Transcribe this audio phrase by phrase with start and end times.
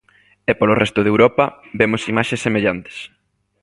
[0.49, 1.45] E polo resto de Europa
[1.79, 2.97] vemos imaxes semellantes.